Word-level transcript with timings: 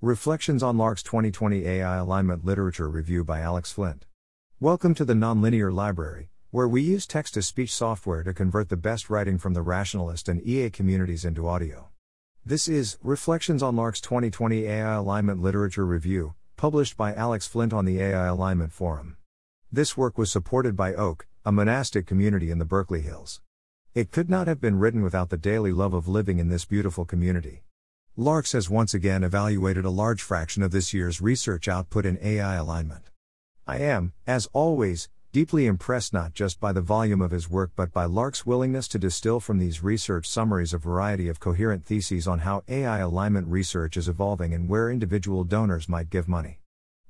Reflections 0.00 0.62
on 0.62 0.78
Larks' 0.78 1.02
2020 1.02 1.66
AI 1.66 1.96
Alignment 1.96 2.44
Literature 2.44 2.88
Review 2.88 3.24
by 3.24 3.40
Alex 3.40 3.72
Flint. 3.72 4.06
Welcome 4.60 4.94
to 4.94 5.04
the 5.04 5.12
Nonlinear 5.12 5.74
Library, 5.74 6.30
where 6.52 6.68
we 6.68 6.82
use 6.82 7.04
text 7.04 7.34
to 7.34 7.42
speech 7.42 7.74
software 7.74 8.22
to 8.22 8.32
convert 8.32 8.68
the 8.68 8.76
best 8.76 9.10
writing 9.10 9.38
from 9.38 9.54
the 9.54 9.60
rationalist 9.62 10.28
and 10.28 10.40
EA 10.46 10.70
communities 10.70 11.24
into 11.24 11.48
audio. 11.48 11.88
This 12.46 12.68
is 12.68 12.96
Reflections 13.02 13.60
on 13.60 13.74
Larks' 13.74 14.00
2020 14.00 14.66
AI 14.66 14.94
Alignment 14.94 15.42
Literature 15.42 15.84
Review, 15.84 16.34
published 16.56 16.96
by 16.96 17.12
Alex 17.12 17.48
Flint 17.48 17.72
on 17.72 17.84
the 17.84 18.00
AI 18.00 18.26
Alignment 18.26 18.72
Forum. 18.72 19.16
This 19.72 19.96
work 19.96 20.16
was 20.16 20.30
supported 20.30 20.76
by 20.76 20.94
Oak, 20.94 21.26
a 21.44 21.50
monastic 21.50 22.06
community 22.06 22.52
in 22.52 22.58
the 22.58 22.64
Berkeley 22.64 23.00
Hills. 23.00 23.40
It 23.96 24.12
could 24.12 24.30
not 24.30 24.46
have 24.46 24.60
been 24.60 24.78
written 24.78 25.02
without 25.02 25.30
the 25.30 25.36
daily 25.36 25.72
love 25.72 25.92
of 25.92 26.06
living 26.06 26.38
in 26.38 26.50
this 26.50 26.64
beautiful 26.64 27.04
community. 27.04 27.64
Larks 28.20 28.50
has 28.50 28.68
once 28.68 28.94
again 28.94 29.22
evaluated 29.22 29.84
a 29.84 29.90
large 29.90 30.22
fraction 30.22 30.64
of 30.64 30.72
this 30.72 30.92
year's 30.92 31.20
research 31.20 31.68
output 31.68 32.04
in 32.04 32.18
AI 32.20 32.56
alignment. 32.56 33.10
I 33.64 33.78
am, 33.78 34.12
as 34.26 34.48
always, 34.52 35.08
deeply 35.30 35.66
impressed 35.66 36.12
not 36.12 36.34
just 36.34 36.58
by 36.58 36.72
the 36.72 36.80
volume 36.80 37.22
of 37.22 37.30
his 37.30 37.48
work 37.48 37.70
but 37.76 37.92
by 37.92 38.06
Larks' 38.06 38.44
willingness 38.44 38.88
to 38.88 38.98
distill 38.98 39.38
from 39.38 39.60
these 39.60 39.84
research 39.84 40.28
summaries 40.28 40.74
a 40.74 40.78
variety 40.78 41.28
of 41.28 41.38
coherent 41.38 41.84
theses 41.84 42.26
on 42.26 42.40
how 42.40 42.64
AI 42.66 42.98
alignment 42.98 43.46
research 43.46 43.96
is 43.96 44.08
evolving 44.08 44.52
and 44.52 44.68
where 44.68 44.90
individual 44.90 45.44
donors 45.44 45.88
might 45.88 46.10
give 46.10 46.26
money. 46.26 46.58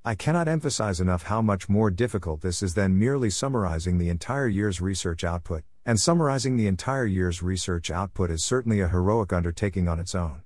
I 0.05 0.15
cannot 0.15 0.47
emphasize 0.47 1.01
enough 1.01 1.23
how 1.23 1.41
much 1.41 1.71
more 1.71 1.91
difficult 1.91 2.43
this 2.43 2.63
is 2.63 2.75
than 2.75 2.99
merely 2.99 3.31
summarizing 3.31 3.97
the 3.97 4.11
entire 4.11 4.47
year's 4.47 4.83
research 4.83 5.25
output, 5.25 5.65
and 5.87 5.99
summarizing 5.99 6.59
the 6.59 6.67
entire 6.67 7.07
year's 7.07 7.43
research 7.43 7.91
output 7.91 8.31
is 8.31 8.45
certainly 8.45 8.81
a 8.81 8.89
heroic 8.89 9.33
undertaking 9.33 9.89
on 9.89 9.99
its 9.99 10.15
own. 10.15 10.43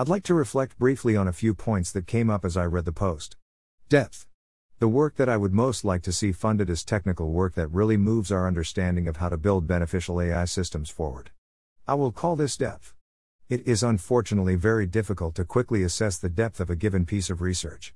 I'd 0.00 0.08
like 0.08 0.22
to 0.24 0.34
reflect 0.34 0.78
briefly 0.78 1.16
on 1.16 1.26
a 1.26 1.32
few 1.32 1.54
points 1.54 1.90
that 1.90 2.06
came 2.06 2.30
up 2.30 2.44
as 2.44 2.56
I 2.56 2.66
read 2.66 2.84
the 2.84 2.92
post. 2.92 3.34
Depth. 3.88 4.28
The 4.78 4.86
work 4.86 5.16
that 5.16 5.28
I 5.28 5.36
would 5.36 5.52
most 5.52 5.84
like 5.84 6.02
to 6.02 6.12
see 6.12 6.30
funded 6.30 6.70
is 6.70 6.84
technical 6.84 7.32
work 7.32 7.56
that 7.56 7.66
really 7.72 7.96
moves 7.96 8.30
our 8.30 8.46
understanding 8.46 9.08
of 9.08 9.16
how 9.16 9.28
to 9.28 9.36
build 9.36 9.66
beneficial 9.66 10.22
AI 10.22 10.44
systems 10.44 10.88
forward. 10.88 11.32
I 11.88 11.94
will 11.94 12.12
call 12.12 12.36
this 12.36 12.56
depth. 12.56 12.94
It 13.48 13.66
is 13.66 13.82
unfortunately 13.82 14.54
very 14.54 14.86
difficult 14.86 15.34
to 15.34 15.44
quickly 15.44 15.82
assess 15.82 16.16
the 16.16 16.28
depth 16.28 16.60
of 16.60 16.70
a 16.70 16.76
given 16.76 17.04
piece 17.04 17.28
of 17.28 17.40
research. 17.40 17.92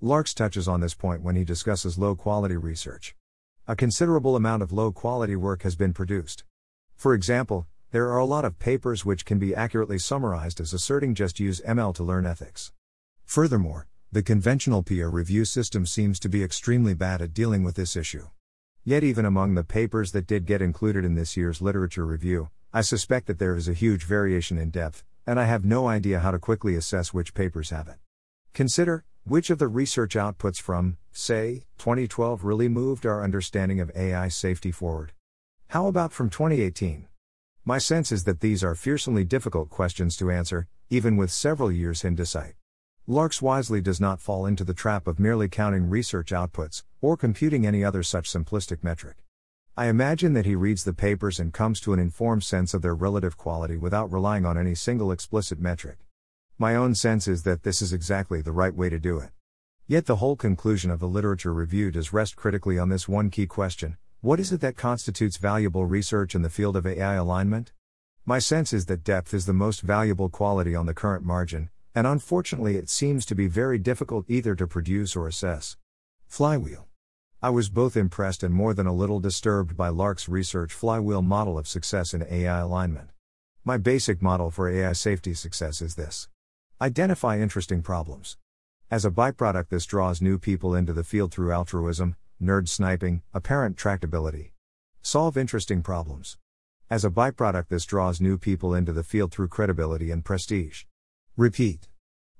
Larks 0.00 0.32
touches 0.32 0.66
on 0.66 0.80
this 0.80 0.94
point 0.94 1.20
when 1.20 1.36
he 1.36 1.44
discusses 1.44 1.98
low 1.98 2.16
quality 2.16 2.56
research. 2.56 3.14
A 3.68 3.76
considerable 3.76 4.36
amount 4.36 4.62
of 4.62 4.72
low 4.72 4.90
quality 4.90 5.36
work 5.36 5.64
has 5.64 5.76
been 5.76 5.92
produced. 5.92 6.44
For 6.96 7.12
example, 7.12 7.66
there 7.92 8.08
are 8.08 8.18
a 8.18 8.24
lot 8.24 8.46
of 8.46 8.58
papers 8.58 9.04
which 9.04 9.26
can 9.26 9.38
be 9.38 9.54
accurately 9.54 9.98
summarized 9.98 10.60
as 10.60 10.72
asserting 10.72 11.14
just 11.14 11.38
use 11.38 11.60
ML 11.60 11.94
to 11.94 12.02
learn 12.02 12.24
ethics. 12.24 12.72
Furthermore, 13.26 13.86
the 14.10 14.22
conventional 14.22 14.82
peer 14.82 15.08
review 15.08 15.44
system 15.44 15.84
seems 15.84 16.18
to 16.20 16.30
be 16.30 16.42
extremely 16.42 16.94
bad 16.94 17.20
at 17.20 17.34
dealing 17.34 17.62
with 17.62 17.74
this 17.74 17.94
issue. 17.94 18.28
Yet, 18.82 19.04
even 19.04 19.26
among 19.26 19.54
the 19.54 19.62
papers 19.62 20.12
that 20.12 20.26
did 20.26 20.46
get 20.46 20.62
included 20.62 21.04
in 21.04 21.16
this 21.16 21.36
year's 21.36 21.60
literature 21.60 22.06
review, 22.06 22.48
I 22.72 22.80
suspect 22.80 23.26
that 23.26 23.38
there 23.38 23.54
is 23.56 23.68
a 23.68 23.74
huge 23.74 24.04
variation 24.04 24.56
in 24.56 24.70
depth, 24.70 25.04
and 25.26 25.38
I 25.38 25.44
have 25.44 25.62
no 25.62 25.86
idea 25.86 26.20
how 26.20 26.30
to 26.30 26.38
quickly 26.38 26.74
assess 26.74 27.12
which 27.12 27.34
papers 27.34 27.68
have 27.68 27.88
it. 27.88 27.98
Consider 28.54 29.04
which 29.24 29.50
of 29.50 29.58
the 29.58 29.68
research 29.68 30.14
outputs 30.14 30.62
from, 30.62 30.96
say, 31.12 31.64
2012 31.76 32.42
really 32.42 32.70
moved 32.70 33.04
our 33.04 33.22
understanding 33.22 33.80
of 33.80 33.92
AI 33.94 34.28
safety 34.28 34.72
forward. 34.72 35.12
How 35.68 35.88
about 35.88 36.10
from 36.10 36.30
2018? 36.30 37.08
My 37.64 37.78
sense 37.78 38.10
is 38.10 38.24
that 38.24 38.40
these 38.40 38.64
are 38.64 38.74
fearsomely 38.74 39.22
difficult 39.22 39.70
questions 39.70 40.16
to 40.16 40.32
answer, 40.32 40.66
even 40.90 41.16
with 41.16 41.30
several 41.30 41.70
years 41.70 42.04
in 42.04 42.16
sight. 42.26 42.54
Larks 43.06 43.40
wisely 43.40 43.80
does 43.80 44.00
not 44.00 44.20
fall 44.20 44.46
into 44.46 44.64
the 44.64 44.74
trap 44.74 45.06
of 45.06 45.20
merely 45.20 45.48
counting 45.48 45.88
research 45.88 46.32
outputs, 46.32 46.82
or 47.00 47.16
computing 47.16 47.64
any 47.64 47.84
other 47.84 48.02
such 48.02 48.28
simplistic 48.28 48.82
metric. 48.82 49.18
I 49.76 49.86
imagine 49.86 50.32
that 50.32 50.44
he 50.44 50.56
reads 50.56 50.82
the 50.82 50.92
papers 50.92 51.38
and 51.38 51.52
comes 51.52 51.78
to 51.82 51.92
an 51.92 52.00
informed 52.00 52.42
sense 52.42 52.74
of 52.74 52.82
their 52.82 52.96
relative 52.96 53.36
quality 53.36 53.76
without 53.76 54.10
relying 54.10 54.44
on 54.44 54.58
any 54.58 54.74
single 54.74 55.12
explicit 55.12 55.60
metric. 55.60 55.98
My 56.58 56.74
own 56.74 56.96
sense 56.96 57.28
is 57.28 57.44
that 57.44 57.62
this 57.62 57.80
is 57.80 57.92
exactly 57.92 58.42
the 58.42 58.50
right 58.50 58.74
way 58.74 58.88
to 58.88 58.98
do 58.98 59.18
it. 59.18 59.30
Yet 59.86 60.06
the 60.06 60.16
whole 60.16 60.34
conclusion 60.34 60.90
of 60.90 60.98
the 60.98 61.06
literature 61.06 61.54
review 61.54 61.92
does 61.92 62.12
rest 62.12 62.34
critically 62.34 62.76
on 62.76 62.88
this 62.88 63.08
one 63.08 63.30
key 63.30 63.46
question 63.46 63.98
what 64.22 64.38
is 64.38 64.52
it 64.52 64.60
that 64.60 64.76
constitutes 64.76 65.36
valuable 65.36 65.84
research 65.84 66.36
in 66.36 66.42
the 66.42 66.48
field 66.48 66.76
of 66.76 66.86
AI 66.86 67.14
alignment? 67.14 67.72
My 68.24 68.38
sense 68.38 68.72
is 68.72 68.86
that 68.86 69.02
depth 69.02 69.34
is 69.34 69.46
the 69.46 69.52
most 69.52 69.80
valuable 69.80 70.28
quality 70.28 70.76
on 70.76 70.86
the 70.86 70.94
current 70.94 71.24
margin, 71.24 71.70
and 71.92 72.06
unfortunately 72.06 72.76
it 72.76 72.88
seems 72.88 73.26
to 73.26 73.34
be 73.34 73.48
very 73.48 73.78
difficult 73.78 74.24
either 74.28 74.54
to 74.54 74.68
produce 74.68 75.16
or 75.16 75.26
assess. 75.26 75.76
Flywheel. 76.28 76.86
I 77.42 77.50
was 77.50 77.68
both 77.68 77.96
impressed 77.96 78.44
and 78.44 78.54
more 78.54 78.74
than 78.74 78.86
a 78.86 78.94
little 78.94 79.18
disturbed 79.18 79.76
by 79.76 79.88
Larks' 79.88 80.28
research 80.28 80.72
flywheel 80.72 81.22
model 81.22 81.58
of 81.58 81.66
success 81.66 82.14
in 82.14 82.24
AI 82.30 82.60
alignment. 82.60 83.10
My 83.64 83.76
basic 83.76 84.22
model 84.22 84.52
for 84.52 84.70
AI 84.70 84.92
safety 84.92 85.34
success 85.34 85.82
is 85.82 85.96
this 85.96 86.28
identify 86.80 87.40
interesting 87.40 87.82
problems. 87.82 88.36
As 88.88 89.04
a 89.04 89.10
byproduct, 89.10 89.70
this 89.70 89.84
draws 89.84 90.22
new 90.22 90.38
people 90.38 90.76
into 90.76 90.92
the 90.92 91.02
field 91.02 91.32
through 91.32 91.50
altruism, 91.50 92.14
nerd 92.42 92.68
sniping, 92.68 93.22
apparent 93.32 93.76
tractability. 93.76 94.52
Solve 95.00 95.36
interesting 95.36 95.82
problems. 95.82 96.36
As 96.90 97.04
a 97.04 97.10
byproduct, 97.10 97.68
this 97.68 97.86
draws 97.86 98.20
new 98.20 98.36
people 98.36 98.74
into 98.74 98.92
the 98.92 99.02
field 99.02 99.32
through 99.32 99.48
credibility 99.48 100.10
and 100.10 100.24
prestige. 100.24 100.84
Repeat. 101.36 101.88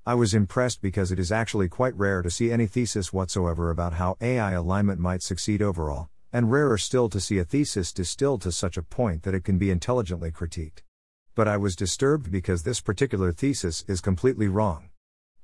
I 0.05 0.13
was 0.13 0.33
impressed 0.33 0.81
because 0.81 1.11
it 1.11 1.19
is 1.19 1.31
actually 1.31 1.69
quite 1.69 1.97
rare 1.97 2.21
to 2.21 2.29
see 2.29 2.51
any 2.51 2.67
thesis 2.67 3.11
whatsoever 3.13 3.71
about 3.71 3.93
how 3.93 4.17
AI 4.21 4.51
alignment 4.51 4.99
might 4.99 5.23
succeed 5.23 5.61
overall, 5.61 6.09
and 6.31 6.51
rarer 6.51 6.77
still 6.77 7.09
to 7.09 7.19
see 7.19 7.37
a 7.37 7.45
thesis 7.45 7.93
distilled 7.93 8.41
to 8.41 8.51
such 8.51 8.77
a 8.77 8.83
point 8.83 9.23
that 9.23 9.33
it 9.33 9.43
can 9.43 9.57
be 9.57 9.71
intelligently 9.71 10.31
critiqued. 10.31 10.83
But 11.35 11.47
I 11.47 11.57
was 11.57 11.75
disturbed 11.75 12.31
because 12.31 12.63
this 12.63 12.81
particular 12.81 13.31
thesis 13.31 13.83
is 13.87 14.01
completely 14.01 14.47
wrong. 14.47 14.89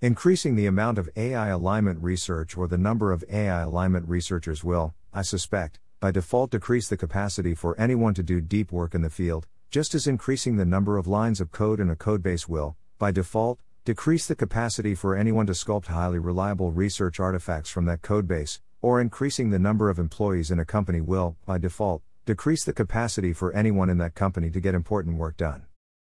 Increasing 0.02 0.56
the 0.56 0.66
amount 0.66 0.98
of 0.98 1.10
AI 1.18 1.50
alignment 1.50 2.02
research 2.02 2.56
or 2.56 2.70
the 2.70 2.78
number 2.78 3.12
of 3.12 3.22
AI 3.30 3.64
alignment 3.64 4.08
researchers 4.08 4.64
will, 4.64 4.94
I 5.14 5.24
suspect, 5.24 5.78
by 6.00 6.10
default 6.10 6.52
decrease 6.52 6.88
the 6.88 6.96
capacity 6.96 7.54
for 7.54 7.78
anyone 7.78 8.14
to 8.14 8.24
do 8.24 8.40
deep 8.40 8.72
work 8.72 8.96
in 8.96 9.02
the 9.02 9.10
field, 9.10 9.46
just 9.70 9.94
as 9.94 10.08
increasing 10.08 10.56
the 10.56 10.64
number 10.64 10.98
of 10.98 11.06
lines 11.06 11.42
of 11.42 11.52
code 11.52 11.82
in 11.82 11.90
a 11.90 11.98
codebase 11.98 12.48
will, 12.48 12.78
by 12.98 13.12
default, 13.12 13.60
decrease 13.84 14.26
the 14.26 14.38
capacity 14.38 14.96
for 14.96 15.18
anyone 15.18 15.48
to 15.48 15.52
sculpt 15.52 15.88
highly 15.88 16.18
reliable 16.18 16.72
research 16.72 17.20
artifacts 17.20 17.70
from 17.70 17.84
that 17.84 18.02
codebase, 18.02 18.62
or 18.82 19.02
increasing 19.02 19.50
the 19.50 19.60
number 19.60 19.90
of 19.90 20.00
employees 20.00 20.50
in 20.50 20.60
a 20.60 20.66
company 20.66 21.02
will, 21.02 21.36
by 21.46 21.58
default, 21.58 22.02
decrease 22.26 22.64
the 22.64 22.72
capacity 22.72 23.34
for 23.34 23.52
anyone 23.52 23.90
in 23.90 23.98
that 23.98 24.16
company 24.16 24.50
to 24.50 24.62
get 24.62 24.74
important 24.74 25.18
work 25.18 25.36
done. 25.36 25.66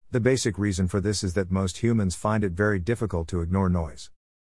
The 0.09 0.22
basic 0.22 0.57
reason 0.57 0.88
for 0.88 1.01
this 1.01 1.22
is 1.22 1.34
that 1.34 1.51
most 1.51 1.79
humans 1.79 2.16
find 2.16 2.45
it 2.45 2.53
very 2.53 2.79
difficult 2.79 3.28
to 3.28 3.41
ignore 3.41 3.68
noise. 3.68 4.09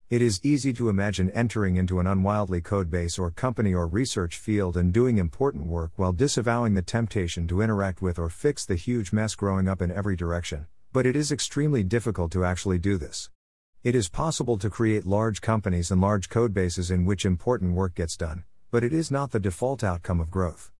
It 0.10 0.20
is 0.20 0.44
easy 0.44 0.74
to 0.74 0.90
imagine 0.90 1.30
entering 1.30 1.76
into 1.76 2.00
an 2.00 2.08
unwildly 2.08 2.60
codebase 2.60 3.20
or 3.20 3.30
company 3.30 3.72
or 3.72 3.86
research 3.86 4.40
field 4.40 4.76
and 4.76 4.92
doing 4.92 5.20
important 5.20 5.68
work 5.68 5.92
while 5.96 6.12
disavowing 6.12 6.74
the 6.74 6.82
temptation 6.82 7.48
to 7.50 7.62
interact 7.62 8.02
with 8.02 8.18
or 8.18 8.30
fix 8.30 8.66
the 8.66 8.74
huge 8.74 9.14
mess 9.14 9.36
growing 9.36 9.68
up 9.68 9.80
in 9.80 9.92
every 9.92 10.16
direction, 10.16 10.66
but 10.92 11.06
it 11.06 11.16
is 11.16 11.32
extremely 11.32 11.84
difficult 11.84 12.32
to 12.32 12.44
actually 12.44 12.80
do 12.80 12.98
this. 12.98 13.30
It 13.84 13.94
is 13.94 14.10
possible 14.10 14.58
to 14.58 14.72
create 14.72 15.06
large 15.06 15.40
companies 15.40 15.92
and 15.92 16.02
large 16.02 16.30
codebases 16.30 16.90
in 16.90 17.06
which 17.06 17.28
important 17.28 17.76
work 17.76 17.94
gets 17.94 18.18
done, 18.18 18.44
but 18.72 18.84
it 18.84 18.92
is 18.92 19.12
not 19.12 19.30
the 19.30 19.40
default 19.40 19.84
outcome 19.84 20.20
of 20.20 20.32
growth. 20.32 20.73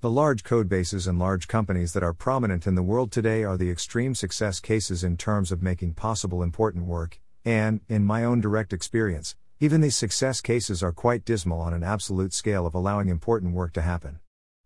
The 0.00 0.08
large 0.08 0.44
codebases 0.44 1.08
and 1.08 1.18
large 1.18 1.48
companies 1.48 1.92
that 1.92 2.04
are 2.04 2.12
prominent 2.12 2.68
in 2.68 2.76
the 2.76 2.84
world 2.84 3.10
today 3.10 3.42
are 3.42 3.56
the 3.56 3.68
extreme 3.68 4.14
success 4.14 4.60
cases 4.60 5.02
in 5.02 5.16
terms 5.16 5.50
of 5.50 5.60
making 5.60 5.94
possible 5.94 6.40
important 6.40 6.84
work, 6.84 7.18
and, 7.44 7.80
in 7.88 8.04
my 8.04 8.22
own 8.22 8.40
direct 8.40 8.72
experience, 8.72 9.34
even 9.58 9.80
these 9.80 9.96
success 9.96 10.40
cases 10.40 10.84
are 10.84 10.92
quite 10.92 11.24
dismal 11.24 11.60
on 11.60 11.74
an 11.74 11.82
absolute 11.82 12.32
scale 12.32 12.64
of 12.64 12.76
allowing 12.76 13.08
important 13.08 13.54
work 13.54 13.72
to 13.72 13.82
happen. 13.82 14.20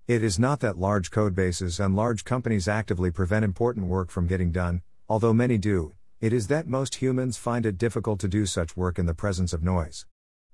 It 0.07 0.23
is 0.23 0.39
not 0.39 0.61
that 0.61 0.77
large 0.77 1.11
codebases 1.11 1.83
and 1.83 1.97
large 1.97 2.25
companies 2.25 2.69
actively 2.69 3.11
prevent 3.11 3.43
important 3.43 3.87
work 3.87 4.11
from 4.11 4.27
getting 4.27 4.53
done, 4.53 4.83
although 5.09 5.33
many 5.33 5.57
do, 5.57 5.95
it 6.21 6.35
is 6.35 6.49
that 6.49 6.69
most 6.69 6.97
humans 6.97 7.39
find 7.39 7.65
it 7.65 7.79
difficult 7.79 8.21
to 8.21 8.29
do 8.29 8.45
such 8.45 8.77
work 8.77 8.99
in 8.99 9.07
the 9.07 9.15
presence 9.15 9.55
of 9.55 9.63
noise. 9.63 10.05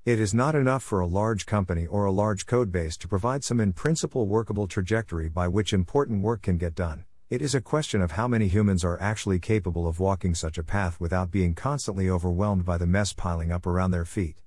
It 0.04 0.20
is 0.20 0.32
not 0.32 0.54
enough 0.54 0.82
for 0.82 1.00
a 1.00 1.06
large 1.06 1.44
company 1.44 1.86
or 1.86 2.04
a 2.04 2.12
large 2.12 2.46
codebase 2.46 2.96
to 2.98 3.08
provide 3.08 3.44
some 3.44 3.60
in 3.60 3.72
principle 3.72 4.26
workable 4.26 4.66
trajectory 4.66 5.28
by 5.28 5.48
which 5.48 5.72
important 5.72 6.22
work 6.22 6.42
can 6.42 6.56
get 6.56 6.74
done. 6.74 7.04
It 7.28 7.42
is 7.42 7.54
a 7.54 7.60
question 7.60 8.00
of 8.00 8.12
how 8.12 8.26
many 8.26 8.48
humans 8.48 8.84
are 8.84 8.98
actually 9.02 9.38
capable 9.38 9.86
of 9.86 10.00
walking 10.00 10.34
such 10.34 10.56
a 10.56 10.62
path 10.62 10.98
without 10.98 11.30
being 11.30 11.54
constantly 11.54 12.08
overwhelmed 12.08 12.64
by 12.64 12.78
the 12.78 12.86
mess 12.86 13.12
piling 13.12 13.52
up 13.52 13.66
around 13.66 13.90
their 13.90 14.06
feet. 14.06 14.40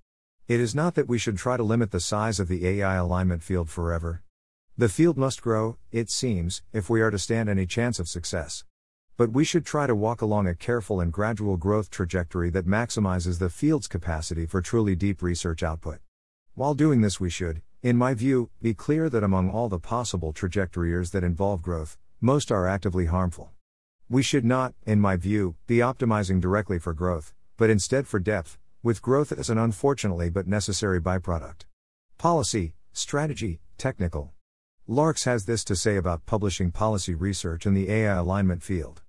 It 0.48 0.59
is 0.59 0.74
not 0.74 0.95
that 0.95 1.07
we 1.07 1.19
should 1.19 1.38
try 1.38 1.57
to 1.57 1.63
limit 1.63 1.92
the 1.92 2.00
size 2.00 2.39
of 2.39 2.48
the 2.48 2.65
AI 2.65 2.95
alignment 2.95 3.44
field 3.44 3.69
forever. 3.69 4.24
The 4.77 4.89
field 4.89 5.15
must 5.15 5.44
grow, 5.44 5.77
it 5.92 6.09
seems, 6.09 6.63
if 6.74 6.89
we 6.89 7.01
are 7.01 7.12
to 7.12 7.19
stand 7.19 7.50
any 7.50 7.68
chance 7.68 8.00
of 8.00 8.07
success. 8.07 8.63
But 9.21 9.33
we 9.33 9.44
should 9.44 9.68
try 9.68 9.85
to 9.85 9.94
walk 9.94 10.23
along 10.23 10.47
a 10.47 10.56
careful 10.56 11.00
and 11.00 11.13
gradual 11.13 11.56
growth 11.56 11.91
trajectory 11.91 12.50
that 12.50 12.65
maximizes 12.65 13.38
the 13.38 13.51
field's 13.51 13.88
capacity 13.88 14.47
for 14.47 14.63
truly 14.63 14.95
deep 14.95 15.21
research 15.21 15.62
output. 15.62 16.00
While 16.56 16.73
doing 16.73 17.01
this, 17.01 17.19
we 17.19 17.29
should, 17.29 17.62
in 17.83 17.97
my 17.97 18.15
view, 18.15 18.50
be 18.63 18.73
clear 18.73 19.12
that 19.12 19.23
among 19.23 19.51
all 19.51 19.69
the 19.69 19.77
possible 19.77 20.33
trajectories 20.33 21.12
that 21.12 21.23
involve 21.23 21.62
growth, 21.62 22.00
most 22.19 22.51
are 22.51 22.68
actively 22.68 23.06
harmful. 23.06 23.51
We 24.09 24.23
should 24.23 24.44
not, 24.44 24.73
in 24.88 25.00
my 25.00 25.18
view, 25.18 25.56
be 25.67 25.77
optimizing 25.77 26.41
directly 26.41 26.79
for 26.79 26.91
growth, 26.91 27.31
but 27.57 27.69
instead 27.69 28.07
for 28.07 28.19
depth, 28.19 28.57
with 28.81 29.03
growth 29.03 29.31
as 29.31 29.51
an 29.51 29.59
unfortunately 29.59 30.31
but 30.31 30.47
necessary 30.47 31.00
byproduct. 31.00 31.65
Policy, 32.17 32.74
strategy, 32.91 33.59
technical. 33.77 34.33
Larks 34.88 35.25
has 35.25 35.45
this 35.45 35.63
to 35.65 35.75
say 35.75 35.95
about 35.95 36.25
publishing 36.25 36.71
policy 36.71 37.13
research 37.13 37.67
in 37.67 37.75
the 37.75 37.91
AI 37.91 38.15
alignment 38.15 38.63
field. 38.63 39.00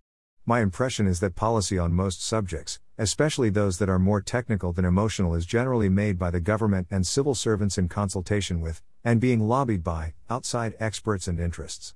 My 0.44 0.58
impression 0.58 1.06
is 1.06 1.20
that 1.20 1.36
policy 1.36 1.78
on 1.78 1.92
most 1.92 2.20
subjects, 2.20 2.80
especially 2.98 3.48
those 3.48 3.78
that 3.78 3.88
are 3.88 4.00
more 4.00 4.20
technical 4.20 4.72
than 4.72 4.84
emotional, 4.84 5.36
is 5.36 5.46
generally 5.46 5.88
made 5.88 6.18
by 6.18 6.32
the 6.32 6.40
government 6.40 6.88
and 6.90 7.06
civil 7.06 7.36
servants 7.36 7.78
in 7.78 7.88
consultation 7.88 8.60
with, 8.60 8.82
and 9.04 9.20
being 9.20 9.46
lobbied 9.46 9.84
by, 9.84 10.14
outside 10.28 10.74
experts 10.80 11.28
and 11.28 11.38
interests. 11.38 11.94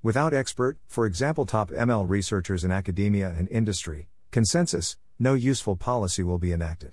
Without 0.00 0.32
expert, 0.32 0.78
for 0.86 1.06
example, 1.06 1.44
top 1.44 1.70
ML 1.70 2.08
researchers 2.08 2.62
in 2.62 2.70
academia 2.70 3.34
and 3.36 3.48
industry, 3.48 4.06
consensus, 4.30 4.96
no 5.18 5.34
useful 5.34 5.74
policy 5.74 6.22
will 6.22 6.38
be 6.38 6.52
enacted. 6.52 6.92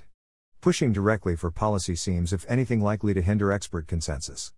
Pushing 0.59 0.91
directly 0.91 1.35
for 1.35 1.51
policy 1.51 1.95
seems, 1.95 2.33
if 2.33 2.43
anything, 2.49 2.81
likely 2.81 3.13
to 3.13 3.21
hinder 3.21 3.51
expert 3.51 3.85
consensus. 3.85 4.53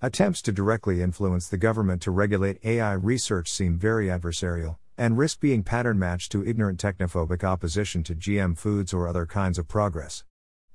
Attempts 0.00 0.40
to 0.40 0.50
directly 0.50 1.02
influence 1.02 1.46
the 1.46 1.58
government 1.58 2.00
to 2.00 2.10
regulate 2.10 2.64
AI 2.64 2.94
research 2.94 3.52
seem 3.52 3.76
very 3.76 4.06
adversarial, 4.06 4.78
and 5.00 5.16
risk 5.16 5.40
being 5.40 5.62
pattern 5.62 5.98
matched 5.98 6.30
to 6.30 6.46
ignorant 6.46 6.78
technophobic 6.78 7.42
opposition 7.42 8.02
to 8.02 8.14
GM 8.14 8.54
foods 8.54 8.92
or 8.92 9.08
other 9.08 9.24
kinds 9.24 9.56
of 9.56 9.66
progress. 9.66 10.24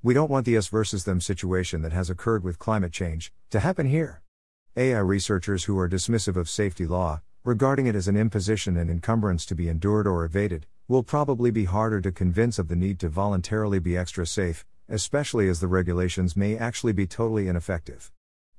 We 0.01 0.16
don't 0.16 0.31
want 0.31 0.48
the 0.48 0.57
us 0.57 0.68
versus 0.68 1.04
them 1.04 1.22
situation 1.22 1.83
that 1.83 1.94
has 1.94 2.10
occurred 2.10 2.44
with 2.44 2.57
climate 2.57 2.92
change 2.92 3.31
to 3.51 3.60
happen 3.60 3.86
here. 3.86 4.24
AI 4.75 4.98
researchers 4.98 5.66
who 5.66 5.77
are 5.77 5.88
dismissive 5.88 6.38
of 6.38 6.50
safety 6.50 6.88
law, 6.88 7.22
regarding 7.44 7.86
it 7.86 7.94
as 7.94 8.07
an 8.07 8.18
imposition 8.18 8.77
and 8.77 8.89
encumbrance 8.89 9.45
to 9.45 9.54
be 9.54 9.69
endured 9.69 10.07
or 10.07 10.25
evaded, 10.25 10.66
will 10.88 11.04
probably 11.04 11.51
be 11.51 11.66
harder 11.66 12.01
to 12.01 12.12
convince 12.12 12.57
of 12.57 12.68
the 12.68 12.75
need 12.75 12.98
to 13.01 13.10
voluntarily 13.10 13.77
be 13.77 13.95
extra 13.95 14.25
safe, 14.25 14.66
especially 14.89 15.48
as 15.48 15.60
the 15.60 15.68
regulations 15.68 16.36
may 16.36 16.57
actually 16.57 16.94
be 16.94 17.06
totally 17.06 17.48
ineffective. 17.48 18.12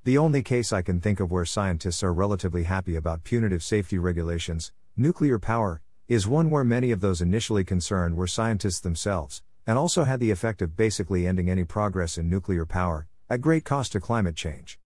The 0.05 0.17
only 0.17 0.43
case 0.43 0.71
I 0.71 0.81
can 0.81 1.01
think 1.01 1.19
of 1.19 1.29
where 1.29 1.43
scientists 1.43 2.03
are 2.03 2.13
relatively 2.13 2.63
happy 2.63 2.95
about 2.95 3.25
punitive 3.25 3.61
safety 3.61 3.97
regulations, 3.97 4.71
nuclear 4.97 5.37
power, 5.37 5.81
is 6.07 6.27
one 6.27 6.49
where 6.49 6.63
many 6.63 6.91
of 6.91 7.01
those 7.01 7.21
initially 7.21 7.63
concerned 7.63 8.15
were 8.15 8.27
scientists 8.27 8.79
themselves, 8.79 9.43
and 9.65 9.77
also 9.77 10.05
had 10.05 10.19
the 10.19 10.31
effect 10.31 10.61
of 10.61 10.75
basically 10.75 11.27
ending 11.27 11.49
any 11.49 11.63
progress 11.63 12.17
in 12.17 12.29
nuclear 12.29 12.65
power, 12.65 13.07
at 13.29 13.41
great 13.41 13.63
cost 13.63 13.91
to 13.91 13.99
climate 13.99 14.35
change. 14.35 14.79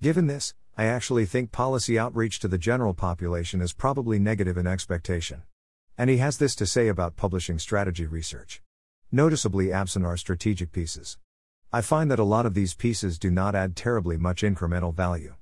Given 0.00 0.26
this, 0.26 0.54
I 0.76 0.84
actually 0.84 1.24
think 1.24 1.52
policy 1.52 1.98
outreach 1.98 2.38
to 2.40 2.48
the 2.48 2.58
general 2.58 2.92
population 2.92 3.62
is 3.62 3.72
probably 3.72 4.18
negative 4.18 4.58
in 4.58 4.66
expectation. 4.66 5.42
And 5.96 6.10
he 6.10 6.18
has 6.18 6.36
this 6.36 6.54
to 6.56 6.66
say 6.66 6.88
about 6.88 7.16
publishing 7.16 7.58
strategy 7.58 8.06
research. 8.06 8.60
Noticeably 9.10 9.72
absent 9.72 10.04
are 10.04 10.18
strategic 10.18 10.70
pieces. 10.70 11.16
I 11.72 11.80
find 11.80 12.10
that 12.10 12.18
a 12.18 12.24
lot 12.24 12.44
of 12.44 12.52
these 12.52 12.74
pieces 12.74 13.18
do 13.18 13.30
not 13.30 13.54
add 13.54 13.74
terribly 13.74 14.18
much 14.18 14.42
incremental 14.42 14.94
value. 14.94 15.34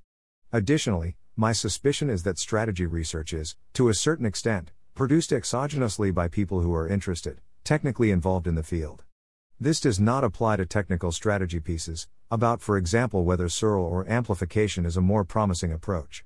Additionally, 0.52 1.16
my 1.36 1.50
suspicion 1.50 2.10
is 2.10 2.22
that 2.22 2.38
strategy 2.38 2.86
research 2.86 3.32
is, 3.32 3.56
to 3.72 3.88
a 3.88 3.94
certain 3.94 4.24
extent, 4.24 4.70
produced 4.94 5.30
exogenously 5.30 6.14
by 6.14 6.28
people 6.28 6.60
who 6.60 6.72
are 6.72 6.86
interested, 6.86 7.40
technically 7.64 8.12
involved 8.12 8.46
in 8.46 8.54
the 8.54 8.62
field. 8.62 9.02
This 9.58 9.80
does 9.80 9.98
not 9.98 10.22
apply 10.22 10.56
to 10.56 10.66
technical 10.66 11.10
strategy 11.10 11.58
pieces, 11.58 12.06
about, 12.30 12.60
for 12.60 12.76
example, 12.76 13.24
whether 13.24 13.46
CIRL 13.46 13.82
or 13.82 14.08
amplification 14.08 14.86
is 14.86 14.96
a 14.96 15.00
more 15.00 15.24
promising 15.24 15.72
approach. 15.72 16.24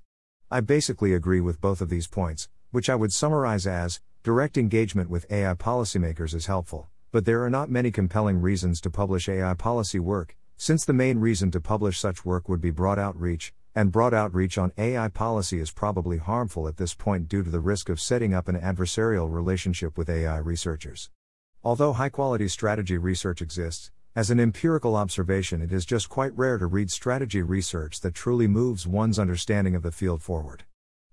I 0.51 0.61
basically 0.61 1.15
agree 1.15 1.41
with 1.41 1.61
both 1.61 1.81
of 1.81 1.89
these 1.89 2.07
points, 2.07 2.51
which 2.71 2.91
I 2.91 2.95
would 2.95 3.13
summarize 3.13 3.67
as 3.67 4.01
direct 4.23 4.59
engagement 4.59 5.09
with 5.09 5.31
AI 5.31 5.55
policymakers 5.55 6.35
is 6.35 6.47
helpful, 6.47 6.89
but 7.13 7.25
there 7.25 7.43
are 7.43 7.51
not 7.51 7.71
many 7.71 7.91
compelling 7.91 8.43
reasons 8.43 8.79
to 8.83 8.91
publish 8.91 9.27
AI 9.27 9.55
policy 9.55 9.99
work, 9.99 10.37
since 10.59 10.85
the 10.85 10.93
main 10.93 11.19
reason 11.19 11.51
to 11.53 11.63
publish 11.63 11.99
such 11.99 12.27
work 12.27 12.47
would 12.47 12.61
be 12.61 12.71
broad 12.71 12.99
outreach, 12.99 13.55
and 13.75 13.93
broad 13.93 14.15
outreach 14.15 14.59
on 14.59 14.73
AI 14.79 15.09
policy 15.09 15.61
is 15.61 15.71
probably 15.71 16.19
harmful 16.19 16.67
at 16.67 16.77
this 16.77 16.95
point 16.95 17.29
due 17.29 17.43
to 17.43 17.51
the 17.51 17.61
risk 17.61 17.89
of 17.89 18.01
setting 18.01 18.35
up 18.35 18.49
an 18.49 18.59
adversarial 18.59 19.33
relationship 19.33 19.97
with 19.97 20.09
AI 20.09 20.39
researchers. 20.39 21.11
Although 21.63 21.93
high 21.93 22.09
quality 22.09 22.49
strategy 22.49 22.99
research 22.99 23.43
exists, 23.43 23.91
as 24.17 24.31
an 24.31 24.41
empirical 24.41 24.97
observation, 24.97 25.63
it 25.63 25.73
is 25.73 25.87
just 25.87 26.09
quite 26.09 26.37
rare 26.37 26.59
to 26.59 26.67
read 26.67 26.91
strategy 26.91 27.43
research 27.43 28.01
that 28.01 28.15
truly 28.15 28.49
moves 28.49 28.87
one's 28.87 29.19
understanding 29.19 29.75
of 29.75 29.83
the 29.83 29.93
field 29.93 30.23
forward. 30.23 30.65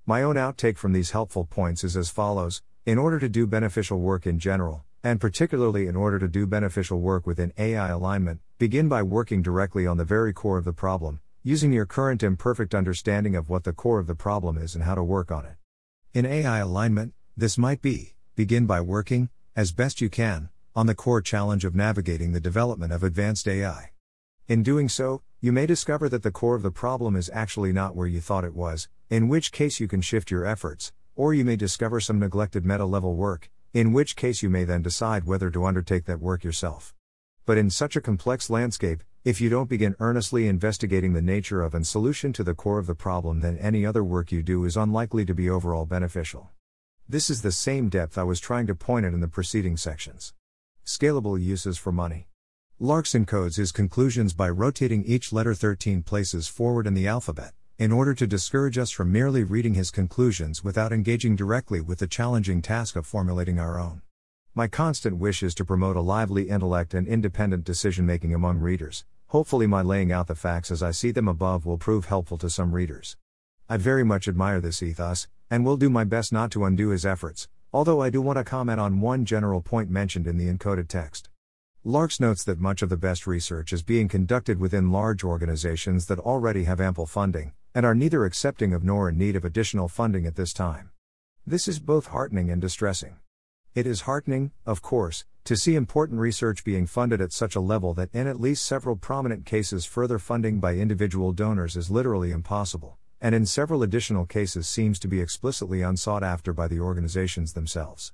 My 0.05 0.23
own 0.23 0.35
outtake 0.35 0.77
from 0.77 0.93
these 0.93 1.11
helpful 1.11 1.45
points 1.45 1.83
is 1.83 1.97
as 1.97 2.09
follows 2.09 2.61
In 2.85 2.97
order 2.97 3.19
to 3.19 3.29
do 3.29 3.45
beneficial 3.45 3.99
work 3.99 4.25
in 4.25 4.39
general, 4.39 4.85
and 5.03 5.21
particularly 5.21 5.85
in 5.85 5.95
order 5.95 6.17
to 6.17 6.27
do 6.27 6.47
beneficial 6.47 6.99
work 6.99 7.27
within 7.27 7.53
AI 7.59 7.89
alignment, 7.89 8.41
begin 8.57 8.87
by 8.87 9.03
working 9.03 9.43
directly 9.43 9.85
on 9.85 9.97
the 9.97 10.03
very 10.03 10.33
core 10.33 10.57
of 10.57 10.65
the 10.65 10.73
problem, 10.73 11.19
using 11.47 11.71
your 11.71 11.85
current 11.85 12.23
imperfect 12.23 12.73
understanding 12.73 13.35
of 13.35 13.49
what 13.49 13.65
the 13.65 13.71
core 13.71 13.99
of 13.99 14.07
the 14.07 14.15
problem 14.15 14.57
is 14.57 14.73
and 14.73 14.83
how 14.83 14.95
to 14.95 15.03
work 15.03 15.31
on 15.31 15.45
it. 15.45 15.57
In 16.11 16.25
AI 16.25 16.57
alignment, 16.57 17.13
this 17.37 17.55
might 17.55 17.83
be 17.83 18.15
begin 18.35 18.65
by 18.65 18.81
working, 18.81 19.29
as 19.55 19.71
best 19.71 20.01
you 20.01 20.09
can, 20.09 20.49
on 20.75 20.87
the 20.87 20.95
core 20.95 21.21
challenge 21.21 21.63
of 21.63 21.75
navigating 21.75 22.31
the 22.31 22.39
development 22.39 22.91
of 22.91 23.03
advanced 23.03 23.47
AI. 23.47 23.91
In 24.47 24.63
doing 24.63 24.89
so, 24.89 25.21
you 25.39 25.51
may 25.51 25.67
discover 25.67 26.09
that 26.09 26.23
the 26.23 26.31
core 26.31 26.55
of 26.55 26.63
the 26.63 26.71
problem 26.71 27.15
is 27.15 27.29
actually 27.31 27.71
not 27.71 27.95
where 27.95 28.07
you 28.07 28.21
thought 28.21 28.43
it 28.43 28.55
was, 28.55 28.89
in 29.11 29.27
which 29.27 29.51
case 29.51 29.79
you 29.79 29.87
can 29.87 30.01
shift 30.01 30.31
your 30.31 30.47
efforts, 30.47 30.93
or 31.15 31.31
you 31.31 31.45
may 31.45 31.55
discover 31.55 31.99
some 31.99 32.17
neglected 32.17 32.65
meta 32.65 32.85
level 32.85 33.13
work, 33.15 33.51
in 33.71 33.93
which 33.93 34.15
case 34.15 34.41
you 34.41 34.49
may 34.49 34.63
then 34.63 34.81
decide 34.81 35.25
whether 35.25 35.51
to 35.51 35.65
undertake 35.65 36.05
that 36.05 36.19
work 36.19 36.43
yourself. 36.43 36.95
But 37.45 37.59
in 37.59 37.69
such 37.69 37.95
a 37.95 38.01
complex 38.01 38.49
landscape, 38.49 39.03
if 39.25 39.41
you 39.41 39.49
don't 39.49 39.69
begin 39.69 39.95
earnestly 39.99 40.47
investigating 40.47 41.13
the 41.13 41.21
nature 41.21 41.63
of 41.63 41.73
and 41.73 41.87
solution 41.87 42.31
to 42.31 42.43
the 42.43 42.53
core 42.53 42.77
of 42.77 42.85
the 42.85 42.93
problem, 42.93 43.39
then 43.39 43.57
any 43.57 43.83
other 43.83 44.03
work 44.03 44.31
you 44.31 44.43
do 44.43 44.63
is 44.65 44.77
unlikely 44.77 45.25
to 45.25 45.33
be 45.33 45.49
overall 45.49 45.87
beneficial. 45.87 46.51
This 47.09 47.31
is 47.31 47.41
the 47.41 47.51
same 47.51 47.89
depth 47.89 48.19
I 48.19 48.23
was 48.23 48.39
trying 48.39 48.67
to 48.67 48.75
point 48.75 49.03
at 49.03 49.13
in 49.13 49.21
the 49.21 49.27
preceding 49.27 49.77
sections. 49.77 50.35
Scalable 50.85 51.41
uses 51.41 51.75
for 51.75 51.91
money. 51.91 52.27
Larks 52.77 53.13
encodes 53.13 53.57
his 53.57 53.71
conclusions 53.71 54.35
by 54.35 54.47
rotating 54.47 55.03
each 55.05 55.33
letter 55.33 55.55
13 55.55 56.03
places 56.03 56.47
forward 56.47 56.85
in 56.85 56.93
the 56.93 57.07
alphabet, 57.07 57.53
in 57.79 57.91
order 57.91 58.13
to 58.13 58.27
discourage 58.27 58.77
us 58.77 58.91
from 58.91 59.11
merely 59.11 59.43
reading 59.43 59.73
his 59.73 59.89
conclusions 59.89 60.63
without 60.63 60.93
engaging 60.93 61.35
directly 61.35 61.81
with 61.81 61.97
the 61.97 62.05
challenging 62.05 62.61
task 62.61 62.95
of 62.95 63.07
formulating 63.07 63.57
our 63.57 63.79
own. 63.79 64.03
My 64.53 64.67
constant 64.67 65.17
wish 65.17 65.41
is 65.41 65.55
to 65.55 65.65
promote 65.65 65.95
a 65.95 66.01
lively 66.01 66.47
intellect 66.47 66.93
and 66.93 67.07
independent 67.07 67.63
decision 67.63 68.05
making 68.05 68.31
among 68.35 68.59
readers, 68.59 69.03
Hopefully, 69.29 69.65
my 69.67 69.81
laying 69.81 70.11
out 70.11 70.27
the 70.27 70.35
facts 70.35 70.69
as 70.69 70.83
I 70.83 70.91
see 70.91 71.11
them 71.11 71.27
above 71.27 71.65
will 71.65 71.77
prove 71.77 72.05
helpful 72.05 72.37
to 72.37 72.49
some 72.49 72.73
readers. 72.73 73.17
I 73.67 73.77
very 73.77 74.03
much 74.03 74.27
admire 74.27 74.61
this 74.61 74.83
ethos, 74.83 75.27
and 75.49 75.65
will 75.65 75.77
do 75.77 75.89
my 75.89 76.03
best 76.03 76.31
not 76.31 76.51
to 76.51 76.65
undo 76.65 76.89
his 76.89 77.05
efforts, 77.05 77.47
although 77.73 78.01
I 78.01 78.09
do 78.09 78.21
want 78.21 78.37
to 78.37 78.43
comment 78.43 78.79
on 78.79 79.01
one 79.01 79.25
general 79.25 79.61
point 79.61 79.89
mentioned 79.89 80.27
in 80.27 80.37
the 80.37 80.47
encoded 80.47 80.87
text. 80.87 81.29
Larks 81.83 82.19
notes 82.19 82.43
that 82.43 82.59
much 82.59 82.81
of 82.81 82.89
the 82.89 82.97
best 82.97 83.27
research 83.27 83.73
is 83.73 83.83
being 83.83 84.07
conducted 84.07 84.59
within 84.59 84.91
large 84.91 85.23
organizations 85.23 86.05
that 86.05 86.19
already 86.19 86.63
have 86.63 86.79
ample 86.79 87.05
funding, 87.05 87.53
and 87.73 87.85
are 87.85 87.95
neither 87.95 88.25
accepting 88.25 88.73
of 88.73 88.83
nor 88.83 89.09
in 89.09 89.17
need 89.17 89.35
of 89.35 89.43
additional 89.43 89.87
funding 89.87 90.25
at 90.25 90.35
this 90.35 90.53
time. 90.53 90.91
This 91.45 91.67
is 91.67 91.79
both 91.79 92.07
heartening 92.07 92.49
and 92.49 92.61
distressing. 92.61 93.17
It 93.75 93.85
is 93.85 94.01
heartening, 94.01 94.51
of 94.65 94.81
course, 94.81 95.25
to 95.43 95.57
see 95.57 95.75
important 95.75 96.21
research 96.21 96.63
being 96.63 96.85
funded 96.85 97.19
at 97.19 97.33
such 97.33 97.57
a 97.57 97.59
level 97.59 97.93
that 97.95 98.09
in 98.13 98.25
at 98.25 98.39
least 98.39 98.65
several 98.65 98.95
prominent 98.95 99.45
cases 99.45 99.83
further 99.83 100.17
funding 100.17 100.61
by 100.61 100.75
individual 100.75 101.33
donors 101.33 101.75
is 101.75 101.91
literally 101.91 102.31
impossible, 102.31 102.97
and 103.19 103.35
in 103.35 103.45
several 103.45 103.83
additional 103.83 104.25
cases 104.25 104.69
seems 104.69 104.97
to 104.99 105.09
be 105.09 105.19
explicitly 105.19 105.81
unsought 105.81 106.23
after 106.23 106.53
by 106.53 106.69
the 106.69 106.79
organizations 106.79 107.51
themselves. 107.51 108.13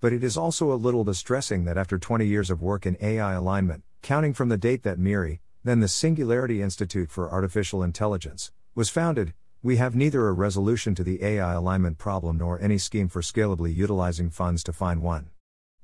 But 0.00 0.14
it 0.14 0.24
is 0.24 0.38
also 0.38 0.72
a 0.72 0.80
little 0.80 1.04
distressing 1.04 1.66
that 1.66 1.76
after 1.76 1.98
20 1.98 2.24
years 2.24 2.48
of 2.48 2.62
work 2.62 2.86
in 2.86 2.96
AI 3.02 3.34
alignment, 3.34 3.84
counting 4.00 4.32
from 4.32 4.48
the 4.48 4.56
date 4.56 4.82
that 4.84 4.98
MIRI, 4.98 5.42
then 5.62 5.80
the 5.80 5.88
Singularity 5.88 6.62
Institute 6.62 7.10
for 7.10 7.30
Artificial 7.30 7.82
Intelligence, 7.82 8.50
was 8.74 8.88
founded, 8.88 9.34
we 9.64 9.76
have 9.76 9.94
neither 9.94 10.26
a 10.26 10.32
resolution 10.32 10.92
to 10.92 11.04
the 11.04 11.22
AI 11.22 11.52
alignment 11.54 11.96
problem 11.96 12.38
nor 12.38 12.60
any 12.60 12.78
scheme 12.78 13.06
for 13.06 13.22
scalably 13.22 13.72
utilizing 13.72 14.28
funds 14.28 14.64
to 14.64 14.72
find 14.72 15.00
one. 15.00 15.30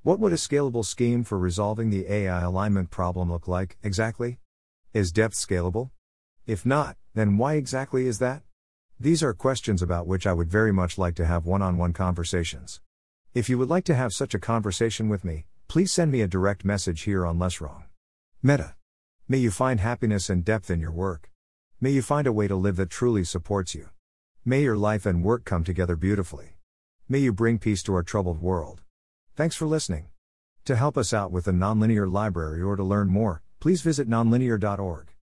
What 0.02 0.18
would 0.18 0.32
a 0.32 0.36
scalable 0.36 0.84
scheme 0.84 1.22
for 1.22 1.38
resolving 1.38 1.90
the 1.90 2.12
AI 2.12 2.40
alignment 2.40 2.90
problem 2.90 3.30
look 3.30 3.46
like, 3.46 3.76
exactly? 3.84 4.40
Is 4.92 5.12
depth 5.12 5.36
scalable? 5.36 5.90
If 6.44 6.66
not, 6.66 6.96
then 7.14 7.36
why 7.36 7.54
exactly 7.54 8.08
is 8.08 8.18
that? 8.18 8.42
These 8.98 9.22
are 9.22 9.32
questions 9.32 9.80
about 9.80 10.08
which 10.08 10.26
I 10.26 10.32
would 10.32 10.50
very 10.50 10.72
much 10.72 10.98
like 10.98 11.14
to 11.14 11.26
have 11.26 11.46
one 11.46 11.62
on 11.62 11.78
one 11.78 11.92
conversations. 11.92 12.80
If 13.32 13.48
you 13.48 13.58
would 13.58 13.70
like 13.70 13.84
to 13.84 13.94
have 13.94 14.12
such 14.12 14.34
a 14.34 14.40
conversation 14.40 15.08
with 15.08 15.24
me, 15.24 15.44
please 15.68 15.92
send 15.92 16.10
me 16.10 16.20
a 16.20 16.26
direct 16.26 16.64
message 16.64 17.02
here 17.02 17.24
on 17.24 17.38
Less 17.38 17.60
Wrong. 17.60 17.84
Meta. 18.42 18.74
May 19.28 19.38
you 19.38 19.52
find 19.52 19.78
happiness 19.78 20.28
and 20.28 20.44
depth 20.44 20.68
in 20.68 20.80
your 20.80 20.90
work. 20.90 21.30
May 21.80 21.92
you 21.92 22.02
find 22.02 22.26
a 22.26 22.32
way 22.32 22.48
to 22.48 22.56
live 22.56 22.74
that 22.74 22.90
truly 22.90 23.22
supports 23.22 23.72
you. 23.72 23.90
May 24.44 24.62
your 24.62 24.76
life 24.76 25.06
and 25.06 25.22
work 25.22 25.44
come 25.44 25.62
together 25.62 25.94
beautifully. 25.94 26.56
May 27.08 27.20
you 27.20 27.32
bring 27.32 27.60
peace 27.60 27.84
to 27.84 27.94
our 27.94 28.02
troubled 28.02 28.42
world. 28.42 28.82
Thanks 29.36 29.54
for 29.54 29.66
listening. 29.66 30.08
To 30.64 30.74
help 30.74 30.98
us 30.98 31.14
out 31.14 31.30
with 31.30 31.44
the 31.44 31.52
Nonlinear 31.52 32.10
Library 32.10 32.62
or 32.62 32.74
to 32.74 32.82
learn 32.82 33.10
more, 33.10 33.42
please 33.60 33.82
visit 33.82 34.08
nonlinear.org. 34.10 35.14